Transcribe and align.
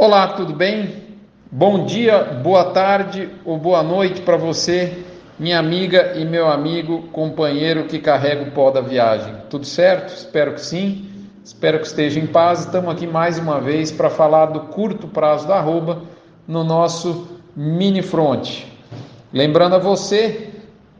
Olá, 0.00 0.28
tudo 0.28 0.52
bem? 0.52 0.94
Bom 1.50 1.84
dia, 1.84 2.22
boa 2.22 2.66
tarde 2.66 3.30
ou 3.44 3.58
boa 3.58 3.82
noite 3.82 4.20
para 4.20 4.36
você, 4.36 4.96
minha 5.36 5.58
amiga 5.58 6.12
e 6.14 6.24
meu 6.24 6.46
amigo, 6.46 7.08
companheiro 7.10 7.82
que 7.82 7.98
carrega 7.98 8.44
o 8.44 8.52
pó 8.52 8.70
da 8.70 8.80
viagem. 8.80 9.34
Tudo 9.50 9.66
certo? 9.66 10.14
Espero 10.14 10.54
que 10.54 10.60
sim. 10.60 11.10
Espero 11.44 11.80
que 11.80 11.86
esteja 11.88 12.20
em 12.20 12.28
paz. 12.28 12.60
Estamos 12.60 12.92
aqui 12.92 13.08
mais 13.08 13.40
uma 13.40 13.60
vez 13.60 13.90
para 13.90 14.08
falar 14.08 14.46
do 14.46 14.60
curto 14.68 15.08
prazo 15.08 15.48
da 15.48 15.56
arroba 15.56 16.02
no 16.46 16.62
nosso 16.62 17.26
mini 17.56 18.00
front. 18.00 18.66
Lembrando 19.32 19.74
a 19.74 19.78
você, 19.78 20.50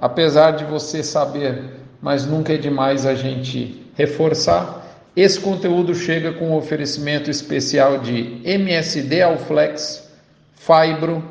apesar 0.01 0.57
de 0.57 0.65
você 0.65 1.05
saber, 1.05 1.85
mas 2.03 2.27
nunca 2.27 2.53
é 2.53 2.57
demais 2.57 3.07
a 3.07 3.15
gente 3.15 3.81
reforçar, 3.95 4.88
esse 5.21 5.41
conteúdo 5.41 5.97
chega 5.97 6.33
com 6.33 6.51
um 6.51 6.57
oferecimento 6.57 7.29
especial 7.29 7.99
de 7.99 8.41
MSD 8.45 9.21
Alflex, 9.21 10.09
Fibro, 10.55 11.25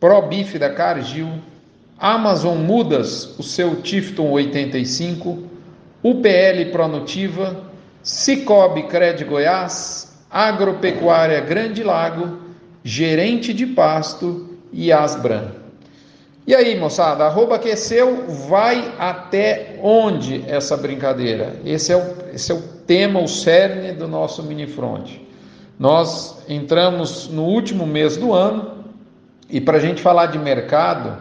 ProBif 0.00 0.58
da 0.58 0.70
Cargill, 0.70 1.30
Amazon 1.96 2.56
Mudas, 2.56 3.38
o 3.38 3.42
seu 3.44 3.76
Tifton 3.76 4.32
85, 4.32 5.44
UPL 6.02 6.72
Pronutiva, 6.72 7.70
Cicobi 8.02 8.88
Cred 8.88 9.22
Goiás, 9.22 10.18
Agropecuária 10.28 11.40
Grande 11.40 11.84
Lago, 11.84 12.36
Gerente 12.82 13.54
de 13.54 13.64
Pasto 13.64 14.58
e 14.72 14.90
Asbran. 14.90 15.59
E 16.46 16.54
aí, 16.54 16.78
moçada, 16.78 17.24
arroba 17.24 17.56
aqueceu, 17.56 18.24
vai 18.48 18.94
até 18.98 19.78
onde 19.82 20.44
essa 20.48 20.76
brincadeira? 20.76 21.56
Esse 21.64 21.92
é 21.92 21.96
o, 21.96 22.34
esse 22.34 22.50
é 22.50 22.54
o 22.54 22.62
tema, 22.86 23.20
o 23.20 23.28
cerne 23.28 23.92
do 23.92 24.08
nosso 24.08 24.42
mini 24.42 24.66
front. 24.66 25.10
Nós 25.78 26.42
entramos 26.48 27.28
no 27.28 27.44
último 27.44 27.86
mês 27.86 28.16
do 28.16 28.32
ano 28.32 28.84
e 29.48 29.60
para 29.60 29.76
a 29.76 29.80
gente 29.80 30.02
falar 30.02 30.26
de 30.26 30.38
mercado, 30.38 31.16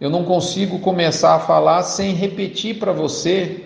eu 0.00 0.10
não 0.10 0.24
consigo 0.24 0.78
começar 0.78 1.34
a 1.34 1.40
falar 1.40 1.82
sem 1.82 2.12
repetir 2.12 2.78
para 2.78 2.92
você 2.92 3.64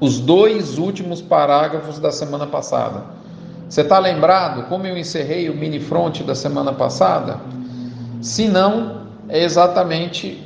os 0.00 0.18
dois 0.18 0.78
últimos 0.78 1.22
parágrafos 1.22 1.98
da 1.98 2.10
semana 2.10 2.46
passada. 2.46 3.04
Você 3.68 3.82
está 3.82 3.98
lembrado 3.98 4.68
como 4.68 4.86
eu 4.86 4.98
encerrei 4.98 5.48
o 5.48 5.54
mini 5.54 5.80
front 5.80 6.22
da 6.22 6.34
semana 6.34 6.72
passada? 6.72 7.40
Se 8.20 8.48
não, 8.48 9.01
é 9.28 9.42
exatamente, 9.42 10.42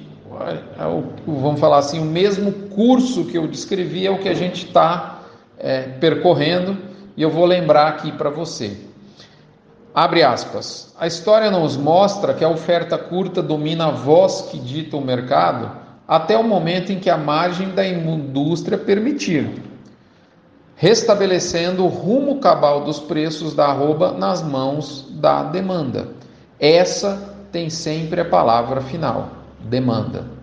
é 0.79 0.87
o, 0.87 1.05
vamos 1.27 1.61
falar 1.61 1.79
assim, 1.79 2.01
o 2.01 2.05
mesmo 2.05 2.53
curso 2.69 3.25
que 3.25 3.37
eu 3.37 3.47
descrevi 3.47 4.07
é 4.07 4.11
o 4.11 4.19
que 4.19 4.29
a 4.29 4.35
gente 4.35 4.67
está 4.67 5.21
é, 5.59 5.83
percorrendo 5.83 6.77
e 7.17 7.23
eu 7.23 7.31
vou 7.31 7.47
lembrar 7.47 7.89
aqui 7.89 8.13
para 8.13 8.31
você. 8.31 8.77
Abre 9.95 10.23
aspas. 10.23 10.95
A 11.01 11.07
história 11.07 11.51
nos 11.51 11.77
mostra 11.77 12.35
que 12.35 12.45
a 12.45 12.49
oferta 12.49 12.99
curta 12.99 13.43
domina 13.43 13.87
a 13.87 13.91
voz 13.91 14.43
que 14.51 14.59
dita 14.59 14.97
o 14.97 15.01
mercado 15.01 15.71
até 16.07 16.37
o 16.37 16.45
momento 16.45 16.93
em 16.93 17.01
que 17.01 17.11
a 17.11 17.17
margem 17.17 17.71
da 17.71 17.87
indústria 17.87 18.79
permitir, 18.79 19.61
restabelecendo 20.77 21.85
o 21.85 21.89
rumo 21.89 22.39
cabal 22.39 22.85
dos 22.85 23.01
preços 23.01 23.55
da 23.55 23.67
arroba 23.67 24.13
nas 24.13 24.43
mãos 24.43 25.09
da 25.13 25.43
demanda. 25.43 26.09
Essa 26.61 27.36
tem 27.51 27.71
sempre 27.71 28.21
a 28.21 28.25
palavra 28.25 28.81
final: 28.81 29.31
demanda. 29.61 30.37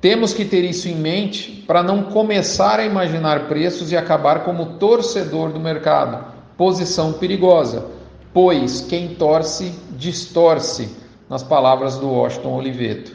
Temos 0.00 0.32
que 0.32 0.44
ter 0.44 0.64
isso 0.64 0.88
em 0.88 0.96
mente 0.96 1.62
para 1.66 1.82
não 1.82 2.04
começar 2.04 2.80
a 2.80 2.86
imaginar 2.86 3.48
preços 3.48 3.92
e 3.92 3.96
acabar 3.96 4.44
como 4.44 4.78
torcedor 4.78 5.50
do 5.50 5.60
mercado, 5.60 6.24
posição 6.56 7.12
perigosa, 7.12 7.86
pois 8.32 8.80
quem 8.80 9.14
torce 9.14 9.74
distorce, 9.98 10.96
nas 11.28 11.42
palavras 11.42 11.96
do 11.98 12.08
Washington 12.08 12.54
Oliveto. 12.54 13.12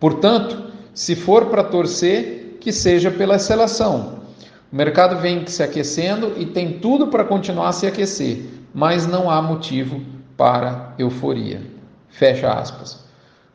Portanto, 0.00 0.72
se 0.94 1.14
for 1.14 1.46
para 1.46 1.62
torcer, 1.62 2.56
que 2.60 2.72
seja 2.72 3.10
pela 3.10 3.38
seleção. 3.38 4.22
O 4.72 4.76
mercado 4.76 5.20
vem 5.20 5.46
se 5.46 5.62
aquecendo 5.62 6.32
e 6.36 6.46
tem 6.46 6.78
tudo 6.78 7.08
para 7.08 7.24
continuar 7.24 7.68
a 7.68 7.72
se 7.72 7.86
aquecer, 7.86 8.46
mas 8.72 9.06
não 9.06 9.30
há 9.30 9.42
motivo 9.42 10.00
para 10.36 10.94
euforia. 10.98 11.71
Fecha 12.12 12.52
aspas. 12.52 13.04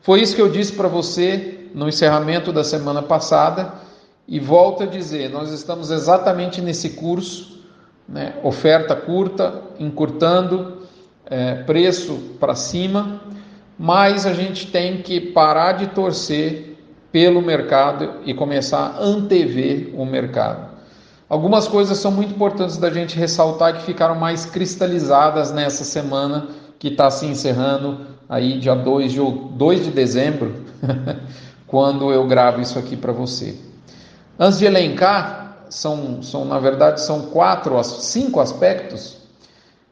Foi 0.02 0.20
isso 0.20 0.34
que 0.34 0.42
eu 0.42 0.50
disse 0.50 0.72
para 0.72 0.88
você 0.88 1.68
no 1.74 1.88
encerramento 1.88 2.52
da 2.52 2.64
semana 2.64 3.02
passada 3.02 3.72
e 4.26 4.38
volto 4.40 4.82
a 4.82 4.86
dizer: 4.86 5.30
nós 5.30 5.52
estamos 5.52 5.90
exatamente 5.90 6.60
nesse 6.60 6.90
curso, 6.90 7.62
né, 8.08 8.34
oferta 8.42 8.96
curta, 8.96 9.62
encurtando, 9.78 10.82
é, 11.26 11.54
preço 11.62 12.14
para 12.40 12.54
cima, 12.54 13.20
mas 13.78 14.26
a 14.26 14.32
gente 14.32 14.66
tem 14.66 15.02
que 15.02 15.20
parar 15.20 15.72
de 15.72 15.86
torcer 15.88 16.76
pelo 17.12 17.40
mercado 17.40 18.16
e 18.24 18.34
começar 18.34 18.96
a 18.96 19.02
antever 19.02 19.92
o 19.94 20.04
mercado. 20.04 20.68
Algumas 21.28 21.68
coisas 21.68 21.96
são 21.98 22.10
muito 22.10 22.34
importantes 22.34 22.76
da 22.76 22.90
gente 22.90 23.16
ressaltar 23.16 23.74
que 23.74 23.84
ficaram 23.84 24.14
mais 24.14 24.46
cristalizadas 24.46 25.52
nessa 25.52 25.84
semana 25.84 26.48
que 26.78 26.88
está 26.88 27.10
se 27.10 27.26
encerrando 27.26 28.17
aí 28.28 28.58
dia 28.58 28.74
2 28.74 29.12
de, 29.12 29.20
2 29.20 29.84
de 29.84 29.90
dezembro, 29.90 30.64
quando 31.66 32.12
eu 32.12 32.26
gravo 32.26 32.60
isso 32.60 32.78
aqui 32.78 32.96
para 32.96 33.12
você. 33.12 33.58
Antes 34.38 34.58
de 34.58 34.66
elencar, 34.66 35.64
são, 35.68 36.22
são 36.22 36.44
na 36.44 36.58
verdade 36.58 37.00
são 37.00 37.22
quatro, 37.22 37.82
cinco 37.84 38.40
aspectos 38.40 39.18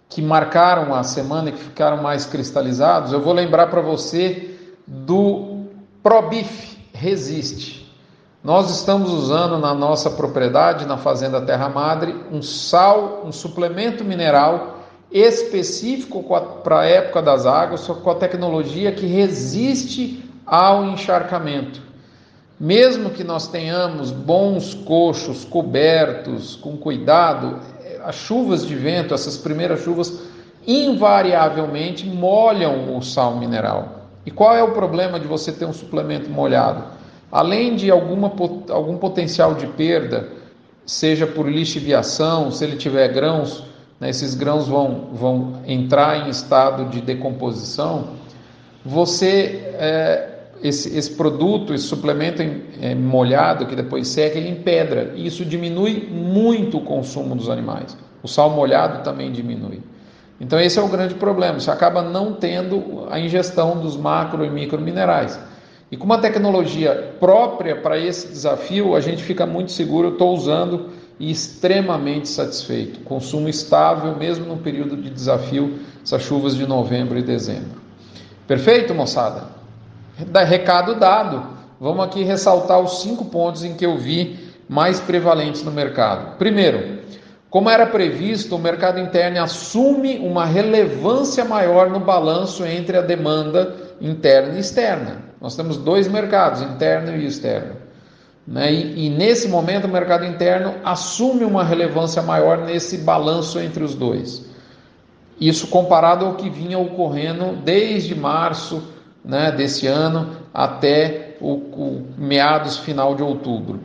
que 0.08 0.22
marcaram 0.22 0.94
a 0.94 1.02
semana 1.02 1.48
e 1.48 1.52
que 1.52 1.58
ficaram 1.58 2.02
mais 2.02 2.24
cristalizados. 2.24 3.12
Eu 3.12 3.20
vou 3.20 3.32
lembrar 3.32 3.66
para 3.66 3.80
você 3.80 4.58
do 4.86 5.64
Probif 6.02 6.78
Resiste. 6.92 7.84
Nós 8.42 8.70
estamos 8.70 9.12
usando 9.12 9.58
na 9.58 9.74
nossa 9.74 10.08
propriedade, 10.08 10.86
na 10.86 10.96
Fazenda 10.96 11.40
Terra 11.40 11.68
Madre, 11.68 12.14
um 12.30 12.40
sal, 12.40 13.22
um 13.24 13.32
suplemento 13.32 14.04
mineral 14.04 14.75
específico 15.10 16.22
para 16.62 16.80
a 16.80 16.84
época 16.86 17.22
das 17.22 17.46
águas, 17.46 17.86
com 17.86 18.10
a 18.10 18.14
tecnologia 18.14 18.92
que 18.92 19.06
resiste 19.06 20.22
ao 20.44 20.84
encharcamento. 20.84 21.80
Mesmo 22.58 23.10
que 23.10 23.22
nós 23.22 23.48
tenhamos 23.48 24.10
bons 24.10 24.74
coxos 24.74 25.44
cobertos, 25.44 26.56
com 26.56 26.76
cuidado, 26.76 27.60
as 28.04 28.14
chuvas 28.14 28.64
de 28.64 28.74
vento, 28.74 29.12
essas 29.12 29.36
primeiras 29.36 29.82
chuvas, 29.82 30.22
invariavelmente 30.66 32.06
molham 32.06 32.96
o 32.96 33.02
sal 33.02 33.36
mineral. 33.36 34.08
E 34.24 34.30
qual 34.30 34.56
é 34.56 34.62
o 34.62 34.72
problema 34.72 35.20
de 35.20 35.26
você 35.26 35.52
ter 35.52 35.66
um 35.66 35.72
suplemento 35.72 36.30
molhado? 36.30 36.84
Além 37.30 37.76
de 37.76 37.90
alguma, 37.90 38.32
algum 38.70 38.96
potencial 38.96 39.54
de 39.54 39.66
perda, 39.66 40.28
seja 40.84 41.26
por 41.26 41.48
lixiviação, 41.48 42.50
se 42.50 42.64
ele 42.64 42.76
tiver 42.76 43.08
grãos, 43.08 43.64
né, 44.00 44.10
esses 44.10 44.34
grãos 44.34 44.68
vão, 44.68 45.08
vão 45.12 45.60
entrar 45.66 46.26
em 46.26 46.30
estado 46.30 46.86
de 46.86 47.00
decomposição, 47.00 48.08
você, 48.84 49.74
é, 49.74 50.28
esse, 50.62 50.96
esse, 50.96 51.10
produto, 51.12 51.74
esse 51.74 51.84
suplemento 51.84 52.42
é, 52.80 52.94
molhado 52.94 53.66
que 53.66 53.74
depois 53.74 54.08
seca, 54.08 54.38
ele 54.38 54.48
empedra, 54.48 55.12
e 55.14 55.26
isso 55.26 55.44
diminui 55.44 56.08
muito 56.10 56.78
o 56.78 56.82
consumo 56.82 57.34
dos 57.34 57.48
animais. 57.48 57.96
O 58.22 58.28
sal 58.28 58.50
molhado 58.50 59.02
também 59.02 59.32
diminui. 59.32 59.82
Então 60.40 60.60
esse 60.60 60.78
é 60.78 60.82
o 60.82 60.88
grande 60.88 61.14
problema, 61.14 61.58
você 61.58 61.70
acaba 61.70 62.02
não 62.02 62.34
tendo 62.34 63.06
a 63.10 63.18
ingestão 63.18 63.78
dos 63.80 63.96
macro 63.96 64.44
e 64.44 64.50
micro 64.50 64.80
minerais. 64.80 65.38
E 65.90 65.96
com 65.96 66.04
uma 66.04 66.18
tecnologia 66.18 67.14
própria 67.18 67.76
para 67.76 67.98
esse 67.98 68.28
desafio, 68.28 68.94
a 68.94 69.00
gente 69.00 69.22
fica 69.22 69.46
muito 69.46 69.72
seguro, 69.72 70.08
eu 70.08 70.12
estou 70.12 70.34
usando 70.34 70.90
e 71.18 71.30
extremamente 71.30 72.28
satisfeito. 72.28 73.00
Consumo 73.00 73.48
estável, 73.48 74.16
mesmo 74.16 74.46
no 74.46 74.58
período 74.58 74.96
de 74.96 75.10
desafio, 75.10 75.78
essas 76.04 76.22
chuvas 76.22 76.54
de 76.54 76.66
novembro 76.66 77.18
e 77.18 77.22
dezembro. 77.22 77.80
Perfeito, 78.46 78.94
moçada? 78.94 79.44
Recado 80.46 80.94
dado. 80.94 81.56
Vamos 81.80 82.04
aqui 82.04 82.22
ressaltar 82.22 82.80
os 82.80 83.02
cinco 83.02 83.24
pontos 83.26 83.64
em 83.64 83.74
que 83.74 83.84
eu 83.84 83.96
vi 83.96 84.38
mais 84.68 85.00
prevalentes 85.00 85.62
no 85.62 85.70
mercado. 85.70 86.36
Primeiro, 86.38 87.00
como 87.48 87.70
era 87.70 87.86
previsto, 87.86 88.56
o 88.56 88.58
mercado 88.58 88.98
interno 88.98 89.42
assume 89.42 90.18
uma 90.18 90.44
relevância 90.44 91.44
maior 91.44 91.88
no 91.90 92.00
balanço 92.00 92.64
entre 92.64 92.96
a 92.96 93.02
demanda 93.02 93.74
interna 94.00 94.56
e 94.56 94.60
externa. 94.60 95.22
Nós 95.40 95.56
temos 95.56 95.76
dois 95.76 96.08
mercados, 96.08 96.60
interno 96.62 97.16
e 97.16 97.26
externo. 97.26 97.85
Né? 98.46 98.72
E, 98.72 99.06
e, 99.06 99.10
nesse 99.10 99.48
momento 99.48 99.86
o 99.86 99.90
mercado 99.90 100.24
interno 100.24 100.74
assume 100.84 101.44
uma 101.44 101.64
relevância 101.64 102.22
maior 102.22 102.58
nesse 102.58 102.98
balanço 102.98 103.58
entre 103.58 103.82
os 103.82 103.94
dois. 103.94 104.46
Isso 105.40 105.66
comparado 105.66 106.24
ao 106.24 106.34
que 106.34 106.48
vinha 106.48 106.78
ocorrendo 106.78 107.56
desde 107.64 108.14
março 108.14 108.82
né, 109.24 109.50
desse 109.50 109.86
ano 109.86 110.36
até 110.54 111.36
o, 111.40 111.54
o 111.54 112.06
meados 112.16 112.78
final 112.78 113.14
de 113.14 113.22
outubro. 113.22 113.80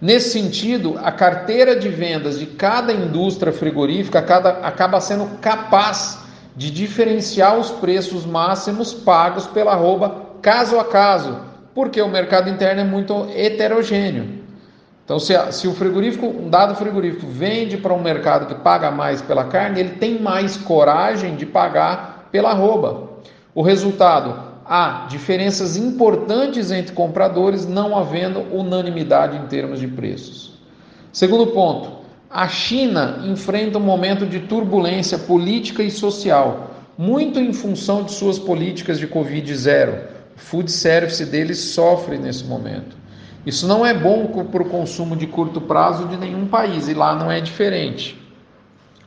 Nesse 0.00 0.30
sentido, 0.30 0.98
a 1.02 1.12
carteira 1.12 1.78
de 1.78 1.90
vendas 1.90 2.38
de 2.38 2.46
cada 2.46 2.90
indústria 2.90 3.52
frigorífica 3.52 4.22
cada, 4.22 4.48
acaba 4.66 4.98
sendo 4.98 5.26
capaz 5.40 6.20
de 6.56 6.70
diferenciar 6.70 7.58
os 7.58 7.70
preços 7.70 8.24
máximos 8.24 8.94
pagos 8.94 9.46
pela 9.46 9.72
arroba 9.72 10.30
caso 10.40 10.78
a 10.78 10.84
caso, 10.84 11.38
porque 11.74 12.00
o 12.00 12.08
mercado 12.08 12.48
interno 12.48 12.80
é 12.80 12.84
muito 12.84 13.28
heterogêneo. 13.34 14.40
Então, 15.04 15.18
se, 15.18 15.34
se 15.52 15.66
o 15.66 15.74
frigorífico, 15.74 16.26
um 16.26 16.48
dado 16.48 16.74
frigorífico 16.76 17.26
vende 17.26 17.76
para 17.76 17.92
um 17.92 18.00
mercado 18.00 18.46
que 18.46 18.54
paga 18.62 18.90
mais 18.90 19.20
pela 19.20 19.44
carne, 19.44 19.80
ele 19.80 19.96
tem 19.96 20.20
mais 20.20 20.56
coragem 20.56 21.34
de 21.34 21.44
pagar 21.44 22.28
pela 22.30 22.50
arroba. 22.50 23.10
O 23.52 23.62
resultado, 23.62 24.40
há 24.64 25.06
diferenças 25.08 25.76
importantes 25.76 26.70
entre 26.70 26.92
compradores, 26.94 27.66
não 27.66 27.98
havendo 27.98 28.40
unanimidade 28.52 29.36
em 29.36 29.46
termos 29.48 29.80
de 29.80 29.88
preços. 29.88 30.60
Segundo 31.12 31.48
ponto, 31.48 31.90
a 32.30 32.46
China 32.46 33.24
enfrenta 33.26 33.78
um 33.78 33.82
momento 33.82 34.24
de 34.24 34.38
turbulência 34.38 35.18
política 35.18 35.82
e 35.82 35.90
social, 35.90 36.70
muito 36.96 37.40
em 37.40 37.52
função 37.52 38.04
de 38.04 38.12
suas 38.12 38.38
políticas 38.38 39.00
de 39.00 39.08
Covid-0. 39.08 40.09
Food 40.40 40.70
service 40.72 41.24
deles 41.24 41.58
sofre 41.58 42.18
nesse 42.18 42.44
momento. 42.44 42.96
Isso 43.46 43.66
não 43.66 43.86
é 43.86 43.94
bom 43.94 44.26
para 44.50 44.62
o 44.62 44.68
consumo 44.68 45.14
de 45.14 45.26
curto 45.26 45.60
prazo 45.60 46.06
de 46.08 46.16
nenhum 46.16 46.46
país 46.46 46.88
e 46.88 46.94
lá 46.94 47.14
não 47.14 47.30
é 47.30 47.40
diferente. 47.40 48.20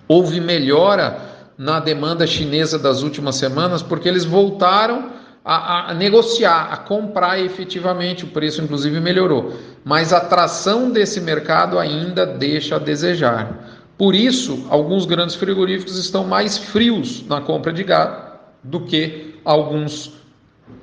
Houve 0.08 0.40
melhora 0.40 1.20
na 1.58 1.80
demanda 1.80 2.26
chinesa 2.26 2.80
das 2.80 3.02
últimas 3.04 3.36
semanas 3.36 3.82
porque 3.82 4.08
eles 4.08 4.26
voltaram 4.26 5.12
a, 5.44 5.92
a, 5.92 5.94
negociar, 5.94 6.70
a 6.72 6.78
comprar 6.78 7.40
efetivamente, 7.40 8.24
o 8.24 8.28
preço 8.28 8.62
inclusive 8.62 9.00
melhorou. 9.00 9.54
Mas 9.84 10.14
a 10.14 10.22
tração 10.22 10.90
desse 10.90 11.20
mercado 11.20 11.78
ainda 11.78 12.26
deixa 12.26 12.78
a 12.78 12.80
desejar. 12.80 13.82
Por 13.98 14.16
isso, 14.16 14.66
alguns 14.70 15.06
grandes 15.06 15.36
frigoríficos 15.36 15.98
estão 15.98 16.26
mais 16.26 16.58
frios 16.58 17.26
na 17.28 17.42
compra 17.42 17.74
de 17.74 17.84
gado 17.84 18.34
do 18.64 18.82
que 18.82 19.36
alguns 19.44 20.23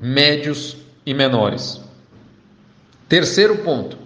médios 0.01 0.77
e 1.05 1.15
menores. 1.15 1.81
Terceiro 3.09 3.59
ponto. 3.59 3.99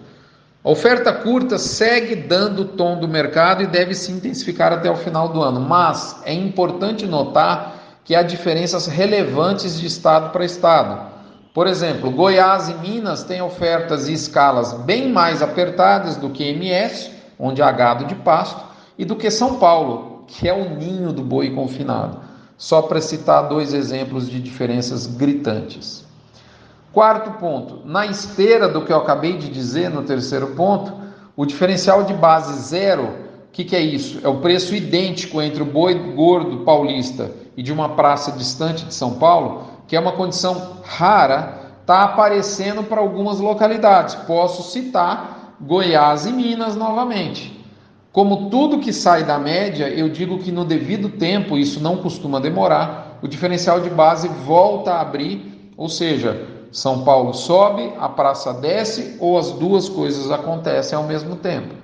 A 0.64 0.70
oferta 0.70 1.12
curta 1.12 1.58
segue 1.58 2.16
dando 2.16 2.62
o 2.62 2.64
tom 2.64 2.98
do 2.98 3.06
mercado 3.06 3.62
e 3.62 3.66
deve 3.66 3.94
se 3.94 4.10
intensificar 4.10 4.72
até 4.72 4.90
o 4.90 4.96
final 4.96 5.28
do 5.28 5.42
ano, 5.42 5.60
mas 5.60 6.22
é 6.24 6.32
importante 6.32 7.06
notar 7.06 8.00
que 8.02 8.14
há 8.14 8.22
diferenças 8.22 8.86
relevantes 8.86 9.78
de 9.78 9.86
estado 9.86 10.30
para 10.30 10.44
estado. 10.44 11.12
Por 11.52 11.66
exemplo, 11.66 12.10
Goiás 12.10 12.68
e 12.68 12.74
Minas 12.74 13.24
têm 13.24 13.42
ofertas 13.42 14.08
e 14.08 14.12
escalas 14.12 14.72
bem 14.72 15.12
mais 15.12 15.42
apertadas 15.42 16.16
do 16.16 16.30
que 16.30 16.42
MS, 16.42 17.10
onde 17.38 17.62
há 17.62 17.70
gado 17.70 18.06
de 18.06 18.14
pasto, 18.14 18.62
e 18.98 19.04
do 19.04 19.16
que 19.16 19.30
São 19.30 19.58
Paulo, 19.58 20.24
que 20.26 20.48
é 20.48 20.52
o 20.52 20.76
ninho 20.76 21.12
do 21.12 21.22
boi 21.22 21.50
confinado. 21.50 22.18
Só 22.56 22.82
para 22.82 23.00
citar 23.00 23.48
dois 23.48 23.74
exemplos 23.74 24.28
de 24.28 24.40
diferenças 24.40 25.06
gritantes. 25.06 26.04
Quarto 26.92 27.32
ponto, 27.40 27.82
na 27.84 28.06
esteira 28.06 28.68
do 28.68 28.82
que 28.82 28.92
eu 28.92 28.98
acabei 28.98 29.36
de 29.36 29.48
dizer 29.48 29.90
no 29.90 30.02
terceiro 30.02 30.48
ponto, 30.48 30.92
o 31.36 31.44
diferencial 31.44 32.04
de 32.04 32.14
base 32.14 32.54
zero, 32.68 33.02
o 33.02 33.52
que, 33.52 33.64
que 33.64 33.74
é 33.74 33.80
isso? 33.80 34.20
É 34.22 34.28
o 34.28 34.36
preço 34.36 34.74
idêntico 34.74 35.42
entre 35.42 35.62
o 35.62 35.66
boi 35.66 35.94
gordo 36.14 36.58
paulista 36.58 37.32
e 37.56 37.62
de 37.62 37.72
uma 37.72 37.90
praça 37.90 38.30
distante 38.30 38.84
de 38.84 38.94
São 38.94 39.14
Paulo, 39.14 39.64
que 39.88 39.96
é 39.96 40.00
uma 40.00 40.12
condição 40.12 40.78
rara, 40.84 41.72
está 41.80 42.04
aparecendo 42.04 42.84
para 42.84 43.00
algumas 43.00 43.40
localidades. 43.40 44.14
Posso 44.14 44.70
citar 44.70 45.56
Goiás 45.60 46.26
e 46.26 46.32
Minas 46.32 46.76
novamente. 46.76 47.53
Como 48.14 48.48
tudo 48.48 48.78
que 48.78 48.92
sai 48.92 49.24
da 49.24 49.40
média, 49.40 49.88
eu 49.88 50.08
digo 50.08 50.38
que 50.38 50.52
no 50.52 50.64
devido 50.64 51.08
tempo, 51.08 51.58
isso 51.58 51.80
não 51.80 51.96
costuma 51.96 52.38
demorar, 52.38 53.18
o 53.20 53.26
diferencial 53.26 53.80
de 53.80 53.90
base 53.90 54.28
volta 54.28 54.92
a 54.92 55.00
abrir, 55.00 55.72
ou 55.76 55.88
seja, 55.88 56.46
são 56.70 57.02
Paulo 57.02 57.34
sobe, 57.34 57.92
a 57.98 58.08
praça 58.08 58.54
desce 58.54 59.16
ou 59.18 59.36
as 59.36 59.50
duas 59.50 59.88
coisas 59.88 60.30
acontecem 60.30 60.96
ao 60.96 61.02
mesmo 61.02 61.34
tempo. 61.34 61.74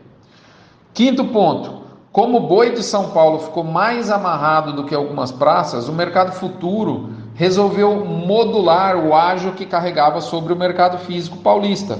Quinto 0.94 1.25
ponto: 1.25 1.82
como 2.12 2.38
o 2.38 2.47
boi 2.47 2.75
de 2.75 2.85
São 2.85 3.11
Paulo 3.11 3.41
ficou 3.41 3.65
mais 3.65 4.09
amarrado 4.09 4.73
do 4.73 4.85
que 4.85 4.94
algumas 4.94 5.32
praças, 5.32 5.88
o 5.88 5.93
mercado 5.93 6.31
futuro 6.31 7.11
resolveu 7.35 8.05
modular 8.05 8.97
o 9.05 9.17
ágio 9.17 9.55
que 9.55 9.67
carregava 9.67 10.21
sobre 10.21 10.53
o 10.53 10.56
mercado 10.56 10.97
físico 10.99 11.38
paulista, 11.38 11.99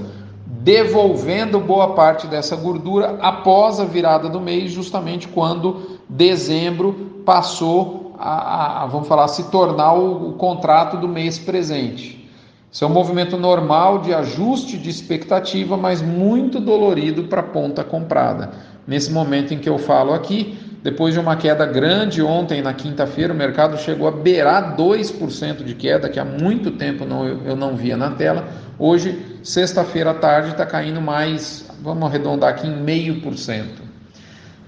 devolvendo 0.62 1.59
boa 1.59 1.95
parte 1.95 2.27
dessa 2.27 2.55
gordura 2.55 3.17
após 3.21 3.81
a 3.81 3.85
virada 3.85 4.29
do 4.29 4.41
mês, 4.41 4.71
justamente 4.71 5.27
quando 5.27 5.99
dezembro 6.09 7.23
passou 7.25 8.15
a, 8.19 8.83
a, 8.83 8.87
vamos 8.87 9.09
falar, 9.09 9.29
se 9.29 9.51
tornar 9.51 9.95
o, 9.95 10.31
o 10.31 10.33
contrato 10.35 10.99
do 10.99 11.09
mês 11.09 11.39
presente. 11.39 12.29
Isso 12.71 12.85
é 12.85 12.87
um 12.87 12.91
movimento 12.91 13.37
normal 13.37 14.01
de 14.01 14.12
ajuste 14.12 14.77
de 14.77 14.91
expectativa, 14.91 15.77
mas 15.77 16.03
muito 16.03 16.61
dolorido 16.61 17.25
para 17.25 17.41
a 17.41 17.45
ponta 17.45 17.83
comprada. 17.83 18.51
Nesse 18.87 19.11
momento 19.11 19.55
em 19.55 19.59
que 19.59 19.69
eu 19.69 19.79
falo 19.79 20.13
aqui, 20.13 20.59
depois 20.83 21.15
de 21.15 21.21
uma 21.21 21.37
queda 21.37 21.67
grande 21.67 22.23
ontem, 22.23 22.63
na 22.63 22.73
quinta-feira, 22.73 23.33
o 23.33 23.37
mercado 23.37 23.77
chegou 23.79 24.06
a 24.06 24.11
beirar 24.11 24.77
2% 24.77 25.65
de 25.65 25.75
queda, 25.75 26.09
que 26.09 26.21
há 26.21 26.25
muito 26.25 26.71
tempo 26.73 27.05
não, 27.05 27.27
eu 27.27 27.56
não 27.56 27.75
via 27.75 27.97
na 27.97 28.13
tela. 28.13 28.49
Hoje, 28.82 29.38
sexta-feira 29.43 30.12
à 30.12 30.15
tarde, 30.15 30.53
está 30.53 30.65
caindo 30.65 31.03
mais, 31.03 31.67
vamos 31.82 32.03
arredondar 32.09 32.49
aqui, 32.49 32.67
em 32.67 32.75
meio 32.75 33.21
por 33.21 33.37
cento. 33.37 33.82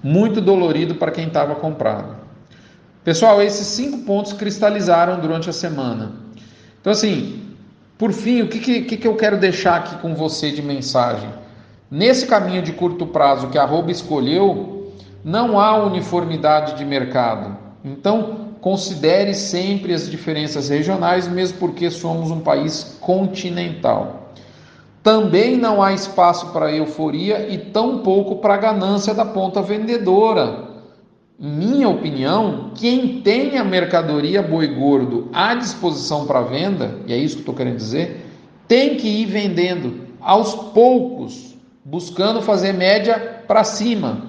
Muito 0.02 0.38
dolorido 0.38 0.96
para 0.96 1.10
quem 1.10 1.28
estava 1.28 1.54
comprado. 1.54 2.14
Pessoal, 3.02 3.40
esses 3.40 3.66
cinco 3.66 4.00
pontos 4.04 4.34
cristalizaram 4.34 5.18
durante 5.18 5.48
a 5.48 5.52
semana. 5.52 6.12
Então, 6.78 6.92
assim, 6.92 7.54
por 7.96 8.12
fim, 8.12 8.42
o 8.42 8.48
que, 8.48 8.82
que, 8.82 8.98
que 8.98 9.08
eu 9.08 9.16
quero 9.16 9.38
deixar 9.38 9.76
aqui 9.76 9.96
com 9.96 10.14
você 10.14 10.50
de 10.50 10.60
mensagem? 10.60 11.30
Nesse 11.90 12.26
caminho 12.26 12.60
de 12.60 12.74
curto 12.74 13.06
prazo 13.06 13.48
que 13.48 13.56
a 13.56 13.62
Arroba 13.62 13.90
escolheu, 13.90 14.92
não 15.24 15.58
há 15.58 15.74
uniformidade 15.86 16.74
de 16.74 16.84
mercado. 16.84 17.56
Então, 17.82 18.41
considere 18.62 19.34
sempre 19.34 19.92
as 19.92 20.10
diferenças 20.10 20.70
regionais, 20.70 21.28
mesmo 21.28 21.58
porque 21.58 21.90
somos 21.90 22.30
um 22.30 22.40
país 22.40 22.96
continental. 22.98 24.32
Também 25.02 25.58
não 25.58 25.82
há 25.82 25.92
espaço 25.92 26.50
para 26.52 26.72
euforia 26.72 27.48
e 27.50 27.58
tampouco 27.58 28.36
para 28.36 28.56
ganância 28.56 29.12
da 29.12 29.26
ponta 29.26 29.60
vendedora 29.60 30.72
minha 31.44 31.88
opinião, 31.88 32.70
quem 32.72 33.20
tem 33.20 33.58
a 33.58 33.64
mercadoria 33.64 34.40
boi 34.40 34.68
gordo 34.68 35.28
à 35.32 35.56
disposição 35.56 36.24
para 36.24 36.40
venda, 36.42 37.00
e 37.04 37.12
é 37.12 37.16
isso 37.16 37.34
que 37.34 37.40
estou 37.40 37.54
querendo 37.54 37.78
dizer, 37.78 38.24
tem 38.68 38.94
que 38.96 39.08
ir 39.08 39.26
vendendo 39.26 40.06
aos 40.20 40.54
poucos, 40.54 41.56
buscando 41.84 42.40
fazer 42.40 42.72
média 42.72 43.42
para 43.48 43.64
cima. 43.64 44.22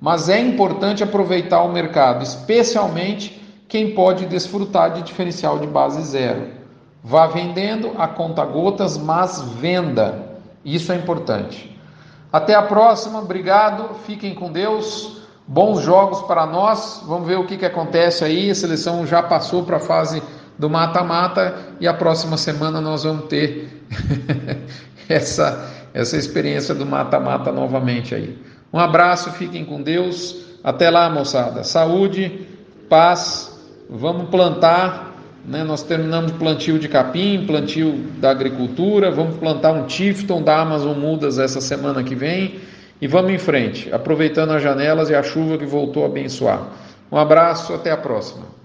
Mas 0.00 0.28
é 0.28 0.40
importante 0.40 1.04
aproveitar 1.04 1.62
o 1.62 1.72
mercado, 1.72 2.24
especialmente 2.24 3.40
quem 3.68 3.94
pode 3.94 4.26
desfrutar 4.26 4.92
de 4.92 5.02
diferencial 5.02 5.58
de 5.58 5.66
base 5.66 6.02
zero. 6.02 6.48
Vá 7.02 7.26
vendendo 7.26 7.92
a 7.98 8.08
conta 8.08 8.44
gotas, 8.44 8.98
mas 8.98 9.40
venda. 9.40 10.26
Isso 10.64 10.92
é 10.92 10.96
importante. 10.96 11.76
Até 12.32 12.54
a 12.54 12.62
próxima, 12.62 13.20
obrigado, 13.20 13.94
fiquem 14.06 14.34
com 14.34 14.50
Deus. 14.50 15.22
Bons 15.46 15.80
jogos 15.80 16.22
para 16.22 16.44
nós. 16.44 17.02
Vamos 17.06 17.26
ver 17.26 17.38
o 17.38 17.46
que, 17.46 17.56
que 17.56 17.64
acontece 17.64 18.24
aí. 18.24 18.50
A 18.50 18.54
seleção 18.54 19.06
já 19.06 19.22
passou 19.22 19.62
para 19.62 19.76
a 19.76 19.80
fase 19.80 20.22
do 20.58 20.68
mata-mata 20.68 21.54
e 21.80 21.86
a 21.86 21.94
próxima 21.94 22.36
semana 22.36 22.80
nós 22.80 23.04
vamos 23.04 23.26
ter 23.26 23.84
essa, 25.08 25.70
essa 25.94 26.16
experiência 26.16 26.74
do 26.74 26.84
mata-mata 26.84 27.52
novamente 27.52 28.14
aí. 28.14 28.36
Um 28.72 28.78
abraço, 28.78 29.30
fiquem 29.32 29.64
com 29.64 29.80
Deus. 29.80 30.44
Até 30.64 30.90
lá, 30.90 31.08
moçada. 31.08 31.62
Saúde, 31.62 32.46
paz. 32.88 33.55
Vamos 33.88 34.28
plantar. 34.30 35.14
Né? 35.44 35.62
Nós 35.62 35.82
terminamos 35.82 36.32
plantio 36.32 36.78
de 36.78 36.88
capim, 36.88 37.44
plantio 37.46 37.92
da 38.18 38.30
agricultura. 38.30 39.10
Vamos 39.10 39.36
plantar 39.36 39.72
um 39.72 39.84
Tifton 39.86 40.42
da 40.42 40.60
Amazon 40.60 40.98
Mudas 40.98 41.38
essa 41.38 41.60
semana 41.60 42.02
que 42.02 42.14
vem. 42.14 42.60
E 43.00 43.06
vamos 43.06 43.30
em 43.30 43.38
frente, 43.38 43.92
aproveitando 43.92 44.52
as 44.52 44.62
janelas 44.62 45.10
e 45.10 45.14
a 45.14 45.22
chuva 45.22 45.58
que 45.58 45.66
voltou 45.66 46.04
a 46.04 46.06
abençoar. 46.06 46.66
Um 47.12 47.18
abraço, 47.18 47.74
até 47.74 47.90
a 47.90 47.96
próxima. 47.96 48.55